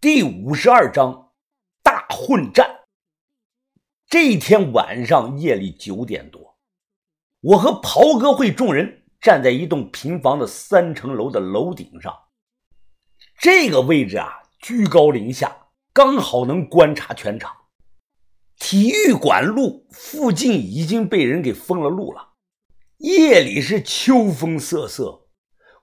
[0.00, 1.32] 第五十二章
[1.82, 2.70] 大混战。
[4.06, 6.56] 这一天晚上夜里九点多，
[7.40, 12.14] 我和袍哥会众人站在一栋平房的三层楼的楼顶上。
[13.40, 17.52] 这个位置啊，居高临下，刚好能观察全场。
[18.56, 22.34] 体育馆路附近已经被人给封了路了。
[22.98, 25.26] 夜里是秋风瑟瑟，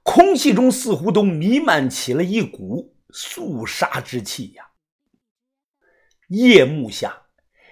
[0.04, 2.95] 空气中似乎都弥漫起了一股。
[3.18, 4.66] 肃杀之气呀！
[6.28, 7.28] 夜幕下，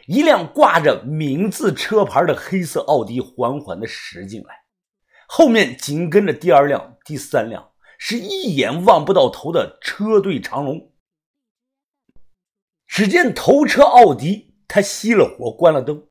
[0.07, 4.63] 一辆挂着“名”字车牌的黑色奥迪缓缓地驶进来，
[5.27, 10.93] 后面紧跟着第二辆、第三辆，是一眼望不到头的车队长龙。
[12.87, 16.07] 只见头车奥迪，他熄了火，关了灯，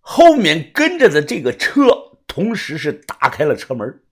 [0.00, 1.82] 后面跟着的这个车
[2.26, 4.02] 同时是打开了车门。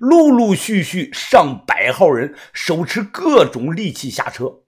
[0.00, 4.62] 陆陆续续上百号人手持各种利器下车，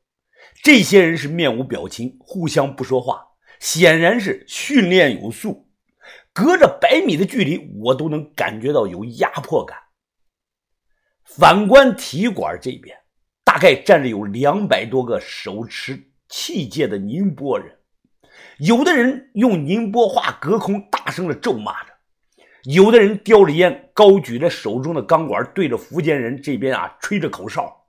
[0.62, 5.70] 这些人是面无表情，互相不说话，显然是训练有素。
[6.34, 9.78] 隔着百米的距离，我都能感觉到有压迫感。
[11.24, 12.94] 反观体育馆这边，
[13.42, 17.78] 大概站着有两百多个手持器械的宁波人，
[18.58, 21.92] 有的人用宁波话隔空大声的咒骂着。
[22.64, 27.86] 有的人叼着烟，高举着手中的钢管，对着福建人这边啊吹着口哨，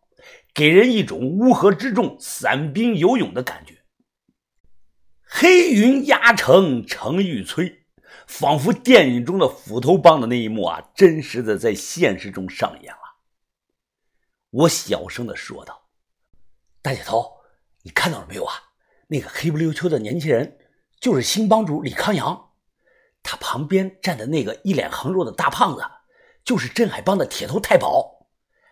[0.53, 3.83] 给人一种乌合之众、散兵游勇的感觉。
[5.23, 7.81] 黑云压城城欲摧，
[8.25, 12.99] 仿佛电影中的斧头帮的那一幕啊，真实的在现实中上演了。
[14.49, 15.87] 我小声的说道
[16.81, 17.31] ：“大姐头，
[17.83, 18.55] 你看到了没有啊？
[19.07, 20.57] 那个黑不溜秋的年轻人，
[20.99, 22.42] 就是新帮主李康阳。”
[23.23, 25.81] 他旁边站的那个一脸横肉的大胖子，
[26.43, 28.27] 就是镇海帮的铁头太保。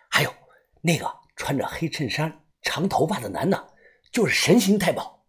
[0.10, 0.34] 还有
[0.82, 3.74] 那个穿着黑衬衫、长头发的男的，
[4.12, 5.26] 就是神行太保。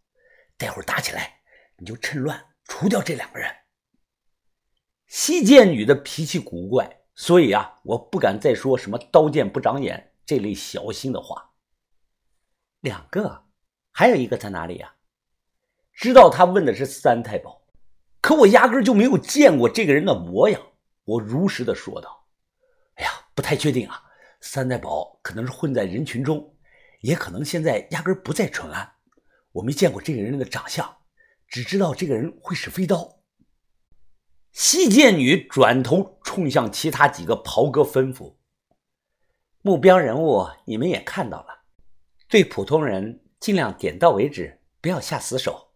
[0.59, 1.41] 待会儿打起来，
[1.79, 3.49] 你就趁乱除掉这两个人。
[5.07, 11.53] 西剑女的脾气古怪，所以啊，我不敢再说什么“刀剑不长眼”这类小心的话。
[12.81, 13.47] 两个，
[13.93, 14.95] 还有一个在哪里呀？
[15.93, 17.62] 知道他问的是三太保。
[18.23, 20.63] 可我压根就没有见过这个人的模样，
[21.05, 22.25] 我如实的说道
[22.95, 24.05] ：“哎呀，不太确定啊，
[24.41, 26.55] 三代宝可能是混在人群中，
[27.01, 28.93] 也可能现在压根不在淳安。
[29.51, 30.99] 我没见过这个人的长相，
[31.49, 33.19] 只知道这个人会使飞刀。”
[34.53, 38.37] 西剑女转头冲向其他几个袍哥吩咐
[39.63, 41.65] ：“目标人物你们也看到了，
[42.29, 45.73] 对普通人尽量点到为止，不要下死手。”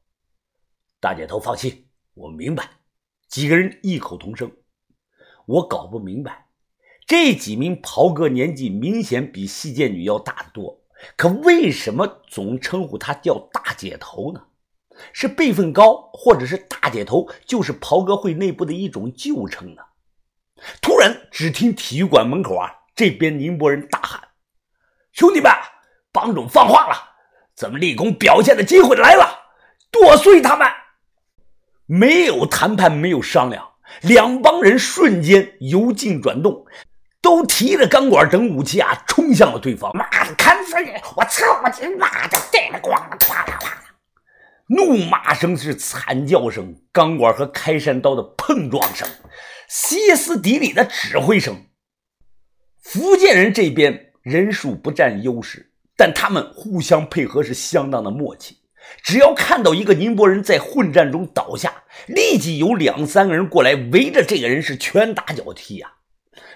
[1.00, 1.85] 大姐头放心。
[2.16, 2.71] 我明白，
[3.28, 4.50] 几个人异口同声。
[5.44, 6.47] 我搞不明白，
[7.06, 10.81] 这几名袍哥年纪明显比细剑女要大得多，
[11.15, 14.44] 可为什么总称呼她叫大姐头呢？
[15.12, 19.83] 是辈分高，或者是大姐头就是袍哥会内部的一种旧称呢？
[20.81, 24.28] 突然，只听体育馆门口啊，这边宁波人大喊
[25.12, 25.53] ：“兄弟们，
[26.10, 26.97] 帮主放话了，
[27.54, 29.38] 咱们立功表现的机会来了，
[29.91, 30.66] 剁碎他们！”
[31.86, 33.64] 没有谈判，没有商量，
[34.02, 36.66] 两帮人瞬间由静转动，
[37.22, 39.97] 都提着钢管等武器啊，冲向了对方。
[39.97, 40.91] 妈的，砍死你！
[41.16, 41.44] 我操
[41.80, 42.36] 你妈的！
[42.52, 43.84] 带了光了，哗啦哗啦，
[44.69, 49.08] 怒骂声是惨叫声，钢管和开山刀的碰撞声，
[49.68, 51.66] 歇斯底里的指挥声。
[52.82, 58.58] 福建人这边人数不占优势，但他们互相配合是相当的默契。
[59.02, 65.92] 只要看到一个宁波人在混战中倒下，立即有两三个人过来围着这个人是拳打脚踢呀！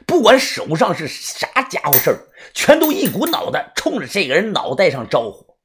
[0.06, 5.56] 不管手上是啥家伙事儿，全都一股脑的冲着这个人脑袋上招呼：“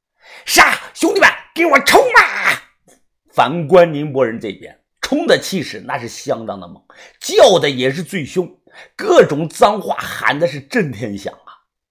[0.44, 0.78] 杀！
[0.94, 2.62] 兄弟们，给我冲啊！”
[3.32, 6.82] 反观宁波人这边，冲的气势那是相当的猛，
[7.20, 8.58] 叫的也是最凶，
[8.94, 11.34] 各种脏话喊的是震天响。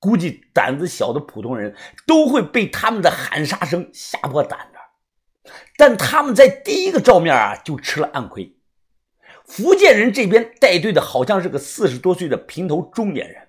[0.05, 8.55] 估计胆子小的普通人都会被他们的喊杀声吓破胆的，但他们在第一个照面啊就吃了暗亏。
[9.47, 13.47] 福建人这边带队的好像是个四十多岁的平头中年人，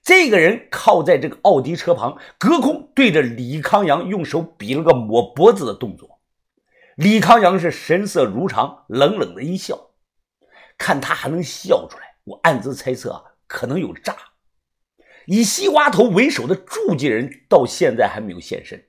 [0.00, 6.20] 这个人靠在这个奥迪车旁，隔空对着李康阳用手比了个抹脖子的动作。
[6.94, 9.90] 李康阳是神色如常，冷冷的一笑，
[10.78, 14.14] 看他还能笑出来，我暗自猜测啊，可能有诈。
[15.26, 18.84] 以西瓜头为首的驻记人到现在还没有现身。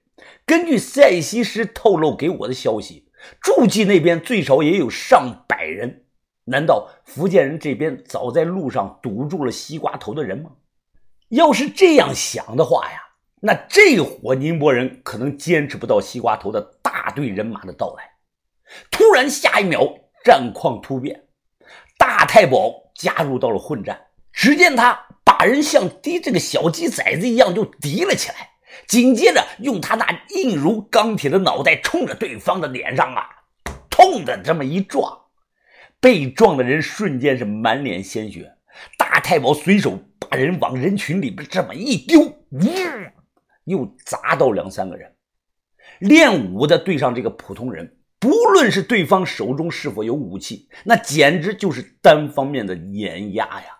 [0.45, 3.10] 根据塞西施透露给我的消息，
[3.42, 6.06] 驻记那边最少也有上百人。
[6.45, 10.51] 难道福建人这边早在路上堵住了西瓜头的人吗？
[11.30, 13.01] 要是这样想的话呀，
[13.42, 18.10] 那这伙宁波人可能坚持不到西瓜头的大队人马的到来。
[18.89, 19.81] 突然，下一秒
[20.24, 21.25] 战况突变，
[21.98, 24.00] 大太保加入到了混战。
[24.31, 25.06] 只见他
[25.38, 28.50] 把人像滴这个小鸡崽子一样就提了起来，
[28.88, 33.24] 紧接着用他那硬如钢铁的脑袋冲着对方的脸上啊，
[33.88, 35.25] 痛的这么一撞，
[36.00, 38.54] 被撞的人瞬间是满脸鲜血。
[38.98, 42.60] 大太保随手把人往人群里边这么一丢，呜，
[43.66, 45.13] 又砸到两三个人。
[46.00, 53.76] 练武的对上这个普通人，不论是对方手中是否有武器，那简直就是单方面的碾压呀。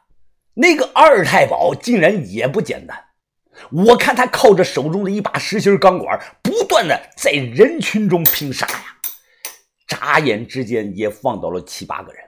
[0.60, 2.98] 那个二太保竟然也不简单，
[3.72, 8.98] 我看他靠着手中的一把实心钢管，不断的在人群中拼杀呀，
[9.88, 12.24] 眨眼之间也放倒了七八个人。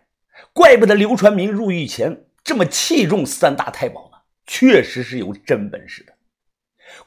[0.54, 6.14] 怪不得刘传明入狱前这么器重三大太保呢，确实是有真本事的。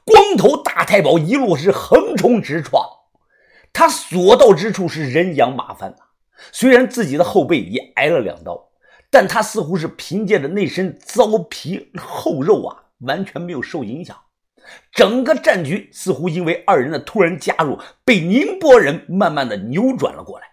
[0.04, 2.84] 光头大太保一路是横冲直撞，
[3.72, 5.98] 他所到之处是人仰马翻呐。
[6.50, 8.71] 虽然自己的后背也挨了两刀。
[9.12, 14.18] 但他似乎是凭借着那身糟皮厚肉啊，完全没有受影响。
[14.90, 20.46] 整个战局似乎因为二人的突然加入，被宁波人慢慢的扭转了过来。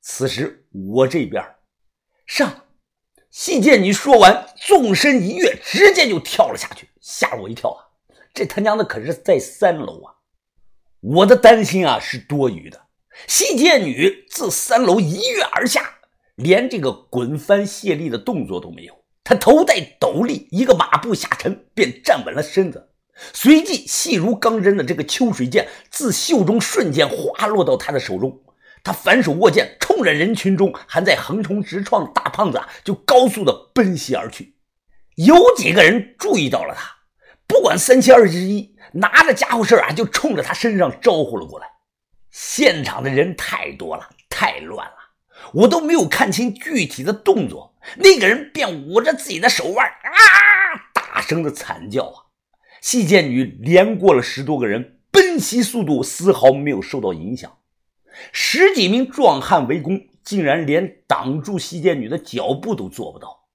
[0.00, 1.44] 此时我这边
[2.26, 2.64] 上，
[3.30, 7.84] 细见你说完，纵身一跃，直接就跳了下去，吓了我一跳啊！
[8.32, 10.14] 这他娘的可是在三楼啊！
[11.02, 12.86] 我的担心啊是多余的。
[13.26, 15.99] 细见女自三楼一跃而下。
[16.42, 22.90] 连这个滚翻卸力的动作都没有，他头戴斗笠，一个马步下沉，便站稳了身子。
[23.32, 28.40] 随即，细如钢针的这个秋水剑自袖中瞬间滑落到他的手中，
[28.82, 34.56] 他反手握剑，冲着人群中还在横冲直撞的大胖子就高速的奔袭而去。
[35.16, 36.90] 有几个人注意到了他，
[37.46, 41.66] 不管三七二十一，拿着家伙事啊，就冲着他身上招呼了过来。
[42.30, 44.94] 现场的人太多了，太乱了。
[45.54, 52.26] 我都没有看清具体的动作，那个人便捂着自己的手腕啊，大声的惨叫啊！
[52.80, 57.58] 细剑女连过了十多个人，奔袭速度丝毫没有受到影响。
[58.32, 63.48] 十几名壮汉围攻，竟然连挡住细剑女的脚步都做不到。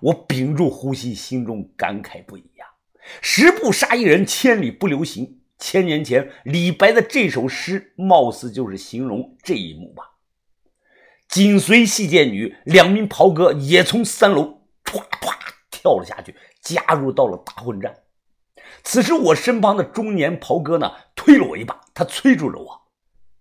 [0.00, 2.66] 我屏住呼吸，心中感慨不已呀！
[3.22, 5.40] 十步杀一人，千里不留行。
[5.58, 10.15] 千年前李白的这首诗，貌似就是形容这一幕吧。
[11.28, 15.34] 紧随细剑女两名袍哥也从三楼唰唰
[15.70, 17.94] 跳了下去，加入到了大混战。
[18.82, 22.80] 此时，我身旁的中年袍哥呢，推了我一把，他催住了我：“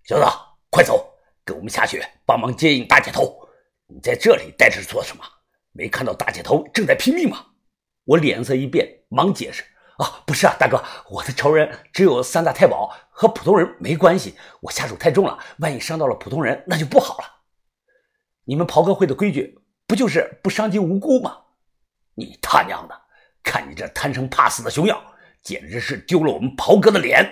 [0.04, 0.26] 小子，
[0.70, 3.48] 快走，跟我们下去帮忙接应大姐头。
[3.88, 5.24] 你在这里待着做什么？
[5.72, 7.46] 没看到大姐头正在拼命吗？”
[8.06, 9.64] 我脸色一变，忙解释
[9.98, 14.36] ：“啊，不是啊，大哥，我的仇人只有三大太保，和普通人没关系。
[14.62, 17.31] 我下手太重了，万一伤到了普通人，那就不好了。”
[18.45, 21.38] 你们袍哥会的规矩不就是不伤及无辜吗？
[22.13, 22.95] 你他娘的，
[23.44, 25.01] 看你这贪生怕死的熊样，
[25.44, 27.24] 简直是丢了我们袍哥的脸！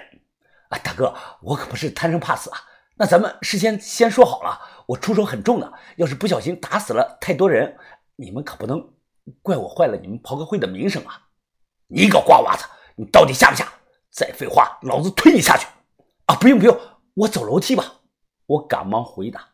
[0.70, 2.58] 啊，大哥，我可不是贪生怕死啊。
[2.96, 7.78] 那咱们事先先说好了，我出手很重的，要是不小心打死了太多人，
[8.16, 8.94] 你们可不能
[9.42, 11.30] 怪我坏了你们袍哥会的名声啊！
[11.88, 12.66] 你个瓜娃子，
[12.96, 13.72] 你到底下不下？
[14.12, 15.66] 再废话，老子推你下去！
[16.26, 16.80] 啊，不用不用，
[17.14, 18.02] 我走楼梯吧。
[18.46, 19.53] 我赶忙回答。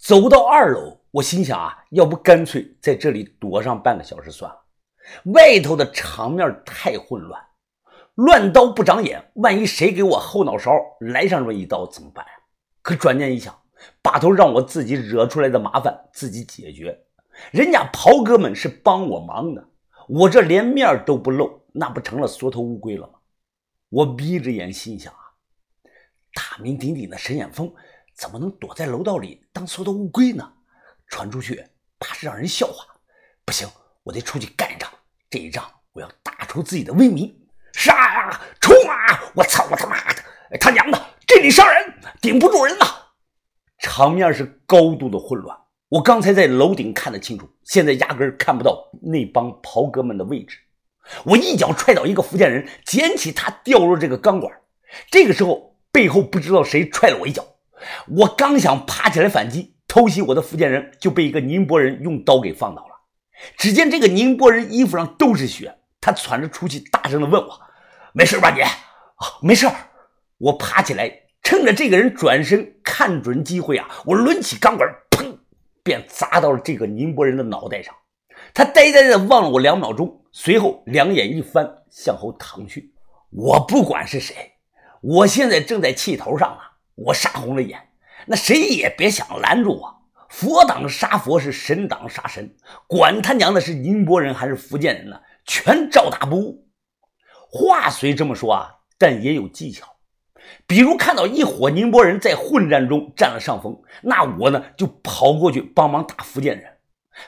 [0.00, 4.58] 走到二楼，我心想啊，要不干脆在这里躲上半个小时算了。
[5.34, 7.38] 外头的场面太混乱，
[8.14, 12.32] 乱刀不长眼，万一谁给我后脑勺来上这么一刀怎么办呀？
[12.80, 13.54] 可转念一想，
[14.00, 16.98] 把头让我自己惹出来的麻烦自己解决，
[17.52, 19.68] 人家袍哥们是帮我忙的，
[20.08, 23.18] 我这连面都不露，那不成了缩头乌龟了吗？
[23.90, 25.20] 我闭着眼心想啊，
[26.32, 27.70] 大名鼎鼎的沈远峰。
[28.20, 30.46] 怎么能躲在楼道里当缩头乌龟呢？
[31.08, 31.64] 传出去
[31.98, 32.84] 怕是让人笑话。
[33.46, 33.66] 不行，
[34.02, 34.90] 我得出去干一仗。
[35.30, 37.34] 这一仗我要打出自己的威名。
[37.72, 38.42] 杀啊！
[38.60, 39.32] 冲啊！
[39.34, 39.66] 我操！
[39.70, 40.22] 我他妈的！
[40.60, 41.00] 他娘的！
[41.26, 42.84] 这里伤人，顶不住人呐！
[43.78, 45.56] 场面是高度的混乱。
[45.88, 50.58] 我刚才在楼顶看得清楚，现在压根看不到那帮袍哥们的位置。
[51.24, 54.52] 我一脚踹倒一个福建人，捡起他掉入这个钢管。
[55.10, 57.46] 这个时候，背后不知道谁踹了我一脚。
[58.08, 62.90] 我刚想爬起来反击，偷袭我的福建人就被一个宁波人用刀给放倒了。
[63.56, 67.60] 只见这个宁波人衣服上都是血，他喘着粗气，大声的问我
[68.12, 68.70] ：“没事吧你？”“啊，
[69.42, 69.66] 没事。”
[70.38, 71.10] 我爬起来，
[71.42, 75.36] 趁着这个人转身，看准机会啊，我抡起钢管，砰，
[75.82, 77.94] 便砸到了这个宁波人的脑袋上。
[78.54, 82.94] 他呆呆的望了我两秒钟，随后两眼一翻，向后躺去。
[83.30, 84.52] 我不管是谁，
[85.02, 86.69] 我现在正在气头上啊！
[87.06, 87.88] 我杀红了眼，
[88.26, 90.02] 那谁也别想拦住我。
[90.28, 92.54] 佛挡杀佛是神挡杀神，
[92.86, 96.68] 管他娘的是宁波人还是福建人呢，全照打不误。
[97.50, 99.86] 话虽这么说啊，但也有技巧。
[100.66, 106.76] 比如看到一伙宁波人在混战中占了上风，那我呢就跑过去帮忙打福建人。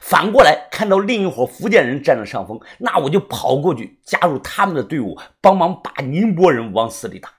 [0.01, 7.31] 反过来看到另一伙福建人占了上风，那我就跑过去加入他们的队伍，帮忙把宁波人往死里打。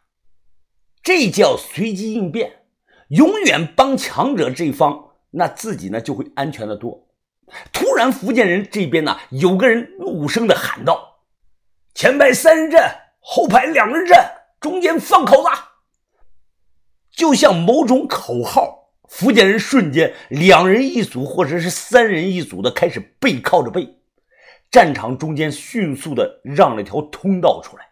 [1.03, 2.63] 这叫随机应变，
[3.09, 7.09] 永远帮强者这一方，那自己呢就会安全的多。
[7.71, 11.19] 突然，福建人这边呢有个人怒声的喊道
[11.93, 12.81] ：“前排三人阵，
[13.19, 14.17] 后排两人阵，
[14.59, 15.49] 中间放口子。”
[17.11, 18.79] 就像某种口号。
[19.09, 23.99] 福建人瞬间两人一组，或者是三人一组的开始背靠着背，
[24.71, 27.89] 战场中间迅速的让了条通道出来。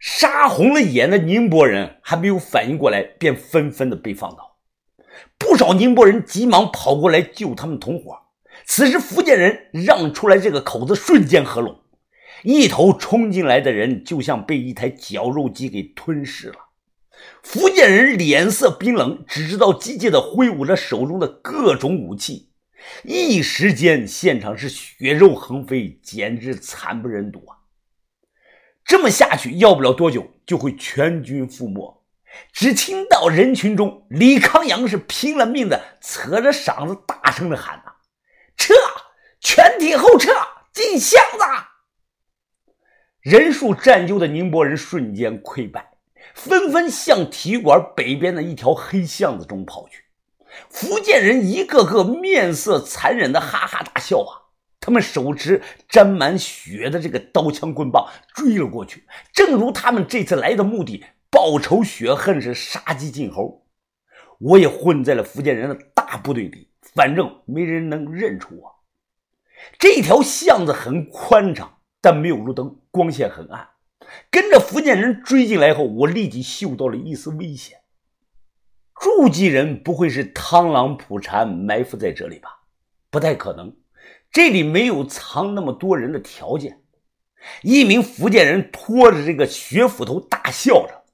[0.00, 4.56] 杀红了眼的宁波人还没有反应过来，便纷纷的被放倒。
[5.38, 8.18] 不少宁波人急忙跑过来救他们同伙。
[8.64, 11.80] 此时福建人让出来这个口子，瞬间合拢，
[12.44, 16.56] 一头冲进来的人就像被一台绞肉机给吞噬了。
[17.42, 22.48] 福建人脸色冰冷，只知道机械的挥舞着手中的各种武器，
[23.04, 27.59] 一时间现场是血肉横飞，简直惨不忍睹啊！
[28.90, 32.02] 这么下去，要不了多久就会全军覆没。
[32.52, 37.92] 只听到人群中，李康阳是拼了命的扯着嗓子大声的喊呐
[38.58, 38.74] ：“撤！
[39.38, 40.32] 全体后撤，
[40.72, 41.44] 进巷子！”
[43.22, 45.92] 人数占优的宁波人瞬间溃败。
[46.34, 50.02] 纷纷向体育馆北边的一条黑巷子中跑去。
[50.68, 54.39] 福建人一个个面色残忍的哈哈大笑啊！
[54.80, 59.04] 他们手持沾满血的这个刀枪棍棒追了过去。
[59.32, 63.66] 正如他们这次来的目的，报仇雪恨是杀鸡儆猴。
[64.38, 68.74] 我也混在了福建人的大部队里，反正没人能认出我。
[69.78, 73.68] 这条巷子很宽敞，但没有路灯，光线很暗。
[74.30, 77.76] 跟着福建人追进来后，我立即嗅到了一丝危险。
[78.98, 82.60] 驻记人不会是螳螂捕蝉埋伏在这里吧？
[83.10, 83.76] 不太可能，
[84.32, 86.80] 这里没有藏那么多人的条件。
[87.62, 91.04] 一名福建人拖着这个血斧头大笑着：“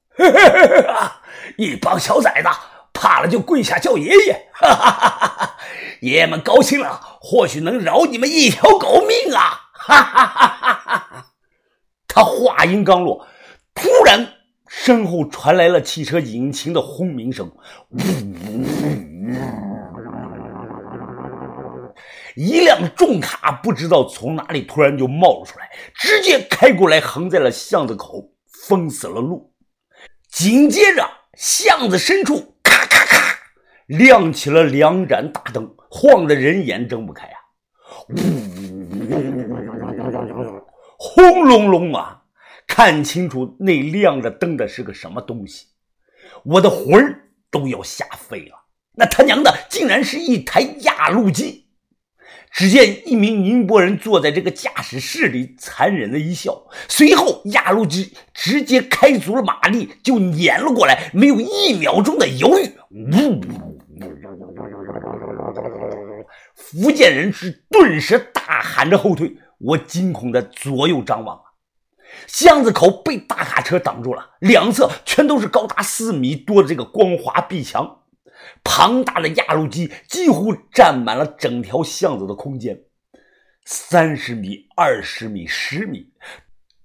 [1.57, 2.49] 一帮小崽子，
[2.93, 4.49] 怕了就跪下叫爷爷！
[4.53, 5.55] 哈哈哈哈
[6.01, 11.25] 爷爷们高兴了，或许能饶你们一条狗命啊！”哈哈哈哈哈！
[12.07, 13.25] 他话音刚落，
[13.73, 14.33] 突然
[14.67, 17.49] 身后传来了汽车引擎的轰鸣声
[17.91, 18.65] 呜呜呜，
[22.37, 28.31] 一辆重卡不知道从哪里突然就冒了出来，直接开过来，横在了巷子口，
[28.67, 29.51] 封死了路。
[30.29, 33.39] 紧接着，巷子深处咔咔咔
[33.87, 37.33] 亮起了两盏大灯，晃得人眼睁不开啊！
[40.99, 42.21] 轰隆隆啊！
[42.67, 45.65] 看清楚那亮着灯的是个什么东西，
[46.43, 48.65] 我的魂儿都要吓飞了。
[48.93, 51.66] 那他娘的竟然是一台压路机！
[52.51, 56.63] 只见一名宁波人坐在这个驾驶室里，残忍的一笑。
[56.87, 62.71] 随后，压路机直接开足了马力，就碾了过来，没有一秒钟的犹豫。
[62.91, 63.41] 呜！
[66.55, 69.37] 福建人是顿时大喊着后退。
[69.59, 71.41] 我惊恐的左右张望啊，
[72.27, 78.01] 巷子口被大卡车挡住了，两侧全都是高达四米多的这个光滑壁墙，
[78.63, 82.79] 庞大的压路机几乎占满了整条巷子的空间，
[83.65, 86.11] 三十米、二十米、十米，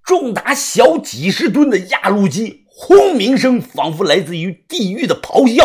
[0.02, 5.64] 重达小几十吨的压路机，轰鸣声仿佛来自于地狱的咆哮。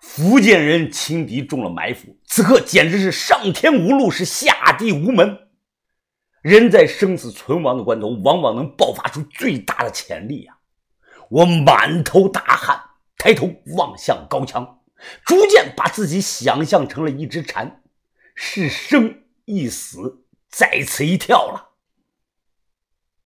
[0.00, 5.38] 福建人轻敌中了埋伏，此刻简直是上天无路，是下地无门。
[6.42, 10.57] 人在生死存亡的关头，往往能爆发出最大的潜力呀！
[11.30, 12.80] 我满头大汗，
[13.16, 14.80] 抬头望向高墙，
[15.24, 17.82] 逐渐把自己想象成了一只蝉，
[18.34, 21.67] 是生一死，在此一跳了。